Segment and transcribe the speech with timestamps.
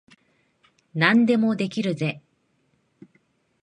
[0.95, 2.23] 何でもできるぜ。